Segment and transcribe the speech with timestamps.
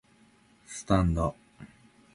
[0.65, 1.35] スタンド